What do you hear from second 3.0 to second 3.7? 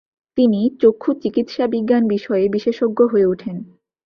হয়ে ওঠেন।